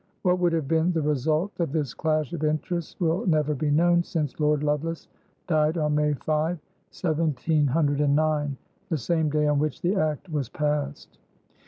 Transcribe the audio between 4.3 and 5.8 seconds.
Lord Lovelace died